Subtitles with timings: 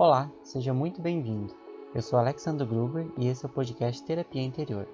[0.00, 1.52] Olá, seja muito bem-vindo.
[1.92, 4.86] Eu sou Alexandre Gruber e esse é o podcast Terapia Interior.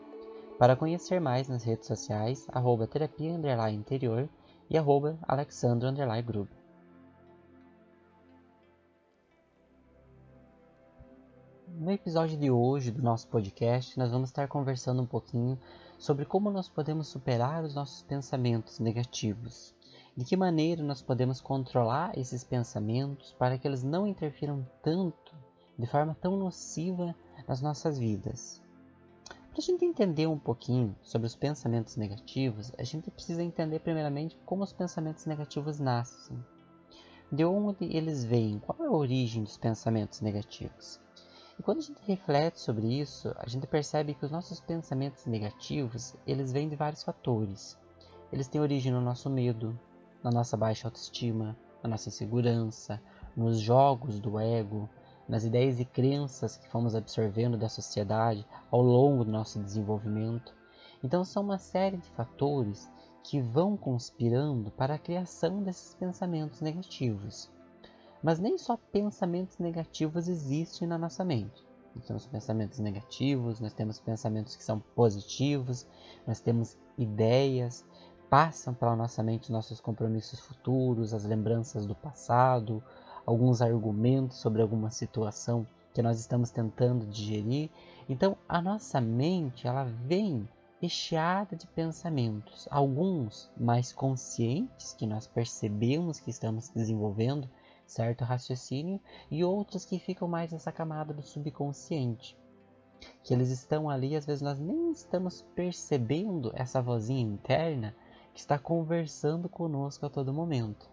[0.59, 3.39] Para conhecer mais nas redes sociais, arroba terapia
[3.71, 4.27] interior
[4.71, 5.19] e arroba
[6.25, 6.57] gruber.
[11.69, 15.59] No episódio de hoje do nosso podcast, nós vamos estar conversando um pouquinho
[15.99, 19.74] sobre como nós podemos superar os nossos pensamentos negativos
[20.17, 25.35] de que maneira nós podemos controlar esses pensamentos para que eles não interfiram tanto,
[25.77, 27.15] de forma tão nociva
[27.49, 28.63] nas nossas vidas?
[29.51, 34.39] Para a gente entender um pouquinho sobre os pensamentos negativos, a gente precisa entender primeiramente
[34.45, 36.37] como os pensamentos negativos nascem.
[37.31, 38.61] De onde eles vêm?
[38.61, 41.01] Qual é a origem dos pensamentos negativos?
[41.59, 46.15] E quando a gente reflete sobre isso, a gente percebe que os nossos pensamentos negativos,
[46.25, 47.77] eles vêm de vários fatores.
[48.33, 49.79] Eles têm origem no nosso medo,
[50.25, 53.01] na nossa baixa autoestima, na nossa insegurança,
[53.37, 54.89] nos jogos do ego,
[55.29, 60.55] nas ideias e crenças que fomos absorvendo da sociedade ao longo do nosso desenvolvimento.
[61.03, 62.91] Então, são uma série de fatores
[63.23, 67.51] que vão conspirando para a criação desses pensamentos negativos.
[68.23, 71.63] Mas nem só pensamentos negativos existem na nossa mente.
[71.95, 75.87] Nós temos pensamentos negativos, nós temos pensamentos que são positivos,
[76.27, 77.85] nós temos ideias,
[78.35, 82.83] passam pela nossa mente nossos compromissos futuros, as lembranças do passado,
[83.25, 87.71] alguns argumentos sobre alguma situação que nós estamos tentando digerir.
[88.09, 90.49] Então, a nossa mente, ela vem
[90.83, 97.49] recheada de pensamentos, alguns mais conscientes que nós percebemos que estamos desenvolvendo
[97.87, 102.37] certo raciocínio e outros que ficam mais nessa camada do subconsciente.
[103.23, 107.95] Que eles estão ali, às vezes nós nem estamos percebendo essa vozinha interna,
[108.35, 110.91] que está conversando conosco a todo momento.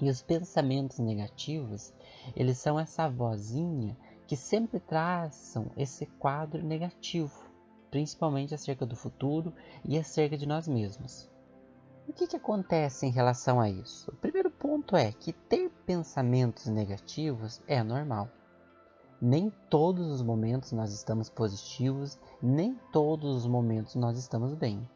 [0.00, 1.92] E os pensamentos negativos,
[2.34, 7.44] eles são essa vozinha que sempre traçam esse quadro negativo,
[7.90, 9.52] principalmente acerca do futuro
[9.84, 11.28] e acerca de nós mesmos.
[12.08, 14.10] O que, que acontece em relação a isso?
[14.10, 18.30] O primeiro ponto é que ter pensamentos negativos é normal.
[19.20, 24.88] Nem todos os momentos nós estamos positivos, nem todos os momentos nós estamos bem.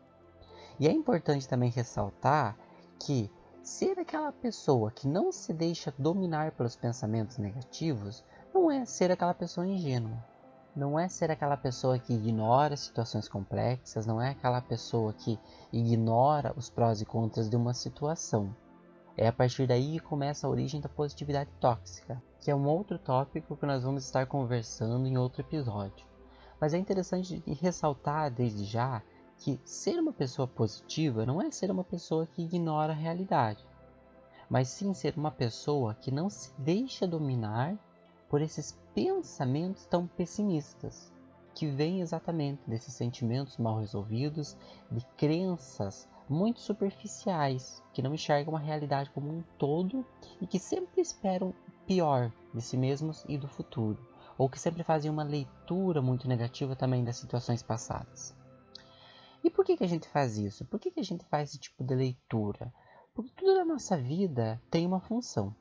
[0.82, 2.58] E é importante também ressaltar
[2.98, 3.30] que
[3.62, 9.32] ser aquela pessoa que não se deixa dominar pelos pensamentos negativos não é ser aquela
[9.32, 10.18] pessoa ingênua.
[10.74, 15.38] Não é ser aquela pessoa que ignora situações complexas, não é aquela pessoa que
[15.72, 18.52] ignora os prós e contras de uma situação.
[19.16, 22.98] É a partir daí que começa a origem da positividade tóxica, que é um outro
[22.98, 26.04] tópico que nós vamos estar conversando em outro episódio.
[26.60, 29.00] Mas é interessante ressaltar desde já
[29.42, 33.66] que ser uma pessoa positiva não é ser uma pessoa que ignora a realidade,
[34.48, 37.76] mas sim ser uma pessoa que não se deixa dominar
[38.28, 41.12] por esses pensamentos tão pessimistas,
[41.54, 44.56] que vêm exatamente desses sentimentos mal resolvidos,
[44.88, 50.06] de crenças muito superficiais, que não enxergam a realidade como um todo
[50.40, 51.54] e que sempre esperam o
[51.84, 53.98] pior de si mesmos e do futuro,
[54.38, 58.40] ou que sempre fazem uma leitura muito negativa também das situações passadas.
[59.44, 60.64] E por que, que a gente faz isso?
[60.64, 62.72] Por que, que a gente faz esse tipo de leitura?
[63.12, 65.54] Porque tudo na nossa vida tem uma função.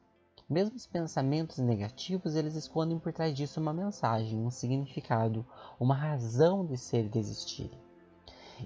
[0.47, 5.45] Mesmo os pensamentos negativos, eles escondem por trás disso uma mensagem, um significado,
[5.79, 7.71] uma razão de ser e de existir.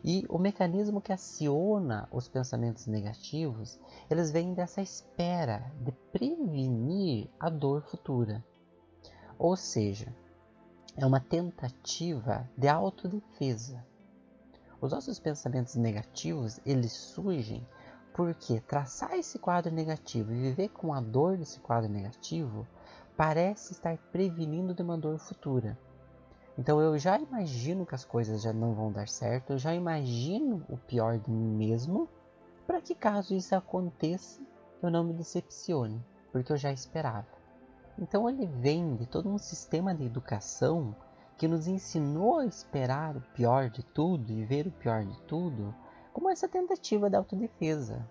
[0.04, 7.50] E o mecanismo que aciona os pensamentos negativos, eles vêm dessa espera de prevenir a
[7.50, 8.44] dor futura.
[9.38, 10.14] Ou seja,
[10.98, 13.86] é uma tentativa de autodefesa.
[14.86, 17.66] Os nossos pensamentos negativos, eles surgem
[18.14, 22.68] porque traçar esse quadro negativo e viver com a dor desse quadro negativo
[23.18, 25.76] parece estar prevenindo de uma dor futura.
[26.56, 30.64] Então eu já imagino que as coisas já não vão dar certo, eu já imagino
[30.70, 32.08] o pior de mim mesmo,
[32.68, 34.40] para que caso isso aconteça,
[34.84, 36.00] eu não me decepcione,
[36.32, 37.26] porque eu já esperava.
[37.98, 40.96] Então ele vem de todo um sistema de educação
[41.38, 45.76] que nos ensinou a esperar o pior de tudo e ver o pior de tudo,
[46.14, 48.08] como essa tentativa de autodefesa,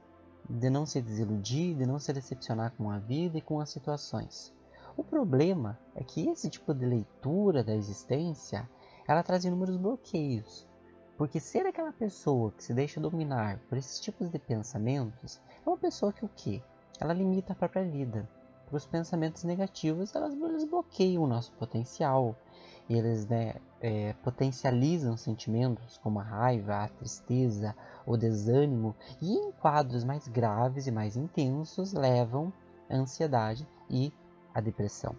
[0.48, 4.52] de não se desiludir, de não se decepcionar com a vida e com as situações.
[4.96, 8.68] O problema é que esse tipo de leitura da existência,
[9.08, 10.68] ela traz inúmeros bloqueios,
[11.16, 15.78] porque ser aquela pessoa que se deixa dominar por esses tipos de pensamentos é uma
[15.78, 16.62] pessoa que o quê?
[17.00, 18.28] Ela limita a própria vida.
[18.70, 22.36] Os pensamentos negativos, elas, bloqueiam o nosso potencial,
[22.88, 27.74] eles né, é, potencializam sentimentos como a raiva, a tristeza,
[28.06, 32.52] o desânimo e em quadros mais graves e mais intensos levam
[32.90, 34.12] a ansiedade e
[34.52, 35.16] a depressão.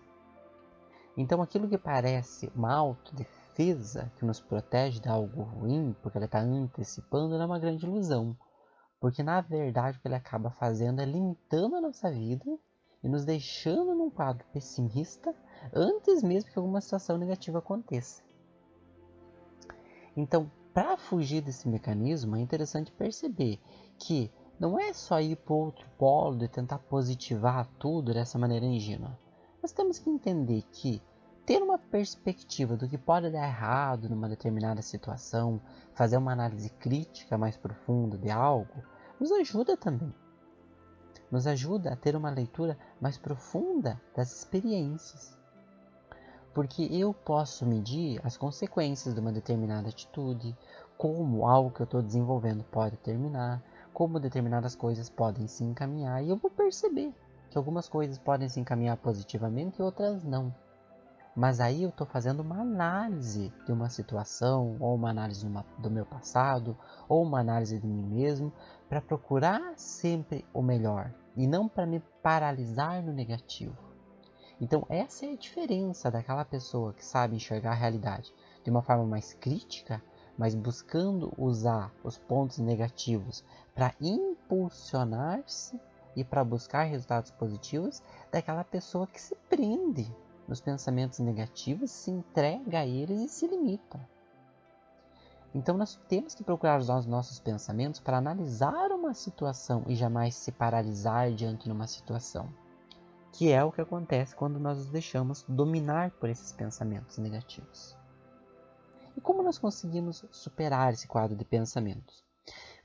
[1.18, 6.40] Então, aquilo que parece uma autodefesa que nos protege de algo ruim, porque ela está
[6.40, 8.38] antecipando, é uma grande ilusão.
[9.00, 12.46] Porque na verdade o que ele acaba fazendo é limitando a nossa vida
[13.04, 15.34] e nos deixando num quadro pessimista
[15.74, 18.24] antes mesmo que alguma situação negativa aconteça.
[20.16, 23.60] Então, para fugir desse mecanismo, é interessante perceber
[23.98, 29.18] que não é só ir para outro polo e tentar positivar tudo dessa maneira ingênua.
[29.62, 31.02] Nós temos que entender que
[31.46, 35.62] ter uma perspectiva do que pode dar errado numa determinada situação,
[35.94, 38.84] fazer uma análise crítica mais profunda de algo,
[39.20, 40.14] nos ajuda também.
[41.32, 45.38] Nos ajuda a ter uma leitura mais profunda das experiências.
[46.56, 50.58] Porque eu posso medir as consequências de uma determinada atitude,
[50.98, 53.62] como algo que eu estou desenvolvendo pode terminar,
[53.94, 57.14] como determinadas coisas podem se encaminhar, e eu vou perceber
[57.52, 60.56] que algumas coisas podem se encaminhar positivamente e outras não.
[61.36, 65.46] Mas aí eu estou fazendo uma análise de uma situação, ou uma análise
[65.78, 66.78] do meu passado,
[67.10, 68.54] ou uma análise de mim mesmo,
[68.88, 73.85] para procurar sempre o melhor e não para me paralisar no negativo.
[74.60, 79.06] Então, essa é a diferença daquela pessoa que sabe enxergar a realidade de uma forma
[79.06, 80.02] mais crítica,
[80.38, 83.44] mas buscando usar os pontos negativos
[83.74, 85.80] para impulsionar-se
[86.16, 90.10] e para buscar resultados positivos, daquela pessoa que se prende
[90.48, 94.00] nos pensamentos negativos, se entrega a eles e se limita.
[95.54, 100.52] Então nós temos que procurar os nossos pensamentos para analisar uma situação e jamais se
[100.52, 102.50] paralisar diante de uma situação.
[103.38, 107.96] Que é o que acontece quando nós nos deixamos dominar por esses pensamentos negativos.
[109.16, 112.24] E como nós conseguimos superar esse quadro de pensamentos?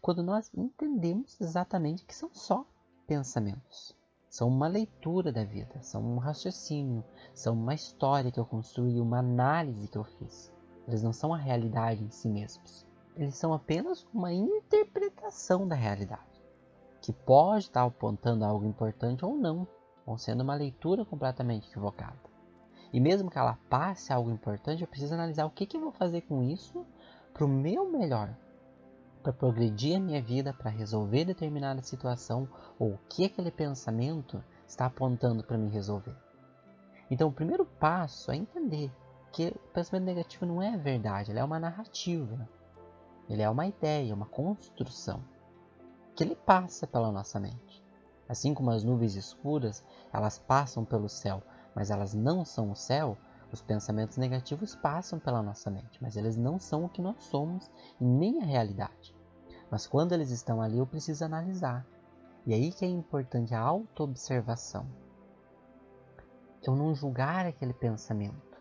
[0.01, 2.65] Quando nós entendemos exatamente que são só
[3.07, 3.97] pensamentos
[4.31, 7.05] são uma leitura da vida, são um raciocínio,
[7.35, 10.53] são uma história que eu construí, uma análise que eu fiz.
[10.87, 12.87] Eles não são a realidade em si mesmos.
[13.17, 16.41] Eles são apenas uma interpretação da realidade,
[17.03, 19.67] que pode estar apontando algo importante ou não,
[20.19, 22.19] sendo uma leitura completamente equivocada.
[22.93, 25.93] E mesmo que ela passe algo importante, eu preciso analisar o que, que eu vou
[25.93, 26.85] fazer com isso
[27.33, 28.35] para o meu melhor,
[29.23, 32.49] para progredir a minha vida, para resolver determinada situação
[32.79, 36.17] ou o que aquele pensamento está apontando para me resolver.
[37.11, 38.91] Então, o primeiro passo é entender
[39.33, 42.49] que o pensamento negativo não é verdade, ele é uma narrativa,
[43.29, 45.23] ele é uma ideia, uma construção
[46.17, 47.70] que ele passa pela nossa mente.
[48.31, 51.43] Assim como as nuvens escuras, elas passam pelo céu,
[51.75, 53.19] mas elas não são o céu,
[53.51, 57.69] os pensamentos negativos passam pela nossa mente, mas eles não são o que nós somos
[58.01, 59.13] e nem a realidade.
[59.69, 61.85] Mas quando eles estão ali, eu preciso analisar.
[62.47, 64.87] E aí que é importante a autoobservação.
[66.63, 68.57] Eu não julgar aquele pensamento,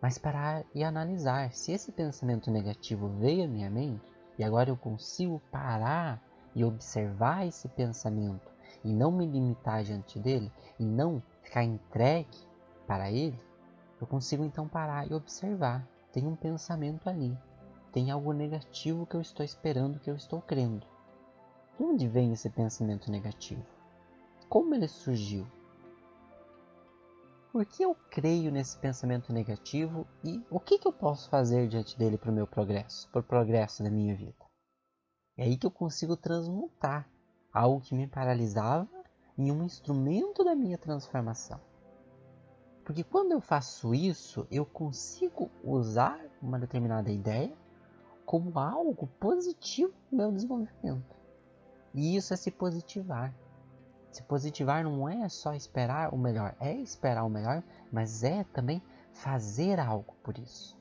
[0.00, 4.76] mas parar e analisar se esse pensamento negativo veio à minha mente e agora eu
[4.76, 6.22] consigo parar
[6.54, 12.38] e observar esse pensamento e não me limitar diante dele e não ficar entregue
[12.86, 13.38] para ele,
[14.00, 15.86] eu consigo então parar e observar.
[16.12, 17.36] Tem um pensamento ali.
[17.92, 20.86] Tem algo negativo que eu estou esperando, que eu estou crendo.
[21.76, 23.64] De onde vem esse pensamento negativo?
[24.48, 25.46] Como ele surgiu?
[27.52, 31.98] Por que eu creio nesse pensamento negativo e o que, que eu posso fazer diante
[31.98, 34.46] dele para o meu progresso, para o progresso da minha vida?
[35.36, 37.08] É aí que eu consigo transmutar
[37.52, 38.88] algo que me paralisava
[39.36, 41.60] em um instrumento da minha transformação.
[42.84, 47.52] Porque quando eu faço isso, eu consigo usar uma determinada ideia
[48.24, 51.16] como algo positivo no meu desenvolvimento.
[51.94, 53.34] E isso é se positivar.
[54.10, 57.62] Se positivar não é só esperar o melhor, é esperar o melhor,
[57.92, 60.76] mas é também fazer algo por isso.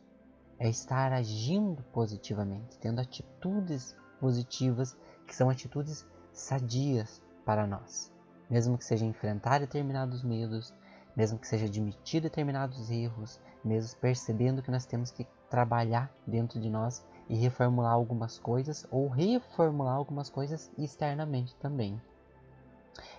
[0.58, 6.06] É estar agindo positivamente, tendo atitudes positivas que são atitudes
[6.40, 8.12] sadias para nós.
[8.50, 10.74] Mesmo que seja enfrentar determinados medos,
[11.16, 16.70] mesmo que seja admitir determinados erros, mesmo percebendo que nós temos que trabalhar dentro de
[16.70, 22.00] nós e reformular algumas coisas ou reformular algumas coisas externamente também.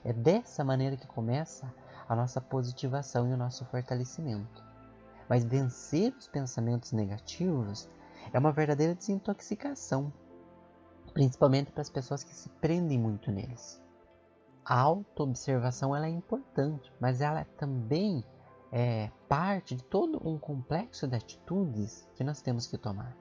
[0.05, 1.73] É dessa maneira que começa
[2.09, 4.65] a nossa positivação e o nosso fortalecimento.
[5.29, 7.89] Mas vencer os pensamentos negativos
[8.33, 10.13] é uma verdadeira desintoxicação,
[11.09, 13.81] principalmente para as pessoas que se prendem muito neles
[14.69, 18.23] a autoobservação ela é importante, mas ela também
[18.71, 23.17] é parte de todo um complexo de atitudes que nós temos que tomar.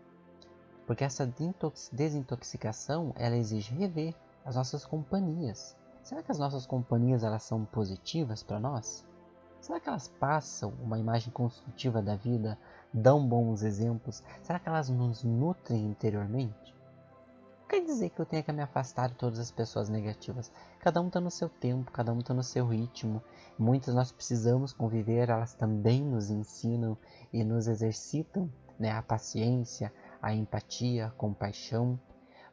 [0.86, 1.26] Porque essa
[1.94, 4.14] desintoxicação ela exige rever
[4.44, 5.78] as nossas companhias.
[6.04, 9.06] Será que as nossas companhias elas são positivas para nós?
[9.62, 12.58] Será que elas passam uma imagem construtiva da vida,
[12.94, 14.22] dão bons exemplos?
[14.42, 16.77] Será que elas nos nutrem interiormente?
[17.70, 20.52] Quer dizer que eu tenha que me afastar de todas as pessoas negativas.
[20.80, 23.22] Cada um está no seu tempo, cada um está no seu ritmo.
[23.60, 26.98] Muitas nós precisamos conviver, elas também nos ensinam
[27.34, 32.00] e nos exercitam né, a paciência, a empatia, a compaixão.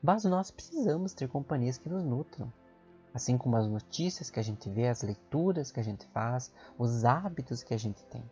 [0.03, 2.53] Mas nós precisamos ter companhias que nos nutram
[3.15, 7.05] assim como as notícias que a gente vê, as leituras que a gente faz, os
[7.05, 8.29] hábitos que a gente tem.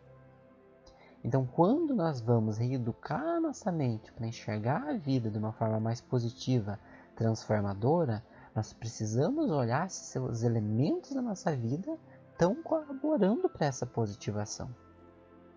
[1.23, 5.79] Então, quando nós vamos reeducar a nossa mente para enxergar a vida de uma forma
[5.79, 6.77] mais positiva,
[7.15, 11.97] transformadora, nós precisamos olhar se os elementos da nossa vida
[12.31, 14.69] estão colaborando para essa positivação.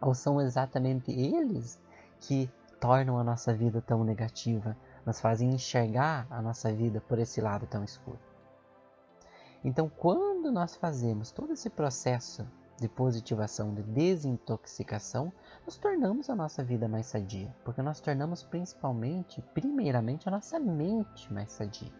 [0.00, 1.80] Ou são exatamente eles
[2.20, 7.40] que tornam a nossa vida tão negativa, nos fazem enxergar a nossa vida por esse
[7.40, 8.20] lado tão escuro.
[9.64, 12.46] Então, quando nós fazemos todo esse processo
[12.78, 15.32] de positivação, de desintoxicação,
[15.64, 21.32] nós tornamos a nossa vida mais sadia, porque nós tornamos principalmente, primeiramente, a nossa mente
[21.32, 21.92] mais sadia,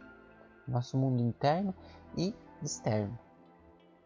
[0.69, 1.75] nosso mundo interno
[2.17, 3.19] e externo.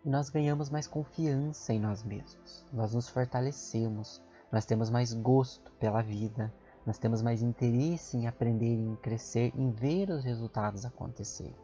[0.04, 5.72] E nós ganhamos mais confiança em nós mesmos, nós nos fortalecemos, nós temos mais gosto
[5.72, 6.52] pela vida,
[6.86, 11.54] nós temos mais interesse em aprender, em crescer, em ver os resultados acontecerem.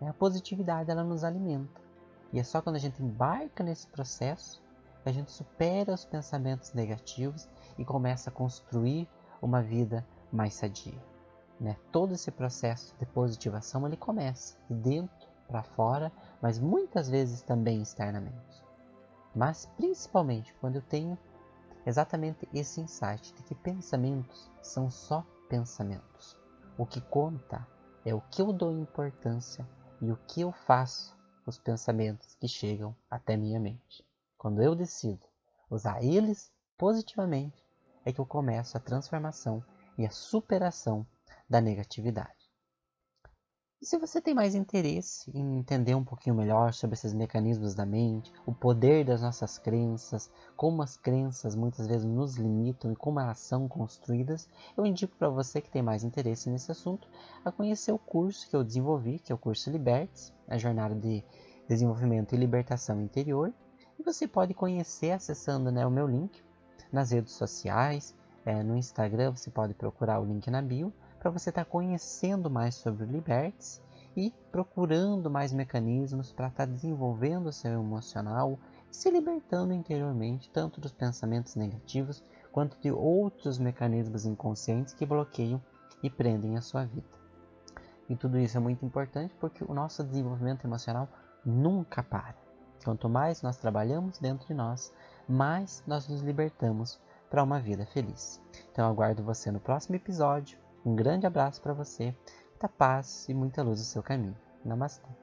[0.00, 1.89] É a positividade ela nos alimenta.
[2.32, 4.62] E é só quando a gente embarca nesse processo
[5.02, 9.08] que a gente supera os pensamentos negativos e começa a construir
[9.40, 11.02] uma vida mais sadia.
[11.58, 11.76] Né?
[11.90, 17.82] Todo esse processo de positivação ele começa de dentro para fora, mas muitas vezes também
[17.82, 18.64] externamente.
[19.34, 21.18] Mas principalmente quando eu tenho
[21.84, 26.36] exatamente esse insight de que pensamentos são só pensamentos.
[26.78, 27.66] O que conta
[28.04, 29.66] é o que eu dou importância
[30.00, 31.16] e o que eu faço
[31.50, 34.06] os pensamentos que chegam até minha mente.
[34.38, 35.26] Quando eu decido
[35.68, 37.62] usar eles positivamente,
[38.04, 39.62] é que eu começo a transformação
[39.98, 41.04] e a superação
[41.48, 42.40] da negatividade.
[43.82, 47.86] E se você tem mais interesse em entender um pouquinho melhor sobre esses mecanismos da
[47.86, 53.20] mente, o poder das nossas crenças, como as crenças muitas vezes nos limitam e como
[53.20, 57.08] elas são construídas, eu indico para você que tem mais interesse nesse assunto
[57.42, 61.24] a conhecer o curso que eu desenvolvi, que é o curso Libertes, a jornada de
[61.68, 63.52] desenvolvimento e libertação interior.
[63.98, 66.42] E você pode conhecer acessando né, o meu link
[66.92, 68.14] nas redes sociais,
[68.44, 72.50] é, no Instagram você pode procurar o link na bio para você estar tá conhecendo
[72.50, 73.80] mais sobre o Libertes
[74.16, 78.58] e procurando mais mecanismos para estar tá desenvolvendo o seu emocional
[78.90, 85.62] e se libertando interiormente tanto dos pensamentos negativos quanto de outros mecanismos inconscientes que bloqueiam
[86.02, 87.19] e prendem a sua vida.
[88.10, 91.08] E tudo isso é muito importante porque o nosso desenvolvimento emocional
[91.46, 92.34] nunca para.
[92.84, 94.92] Quanto mais nós trabalhamos dentro de nós,
[95.28, 97.00] mais nós nos libertamos
[97.30, 98.42] para uma vida feliz.
[98.72, 102.16] Então aguardo você no próximo episódio um grande abraço para você,
[102.48, 104.36] muita paz e muita luz no seu caminho.
[104.64, 105.19] Namastê.